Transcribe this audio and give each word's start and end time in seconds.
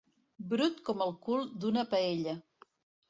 Brut 0.53 0.79
com 0.87 1.05
el 1.07 1.13
cul 1.27 1.45
d'una 1.65 1.85
paella. 1.93 2.37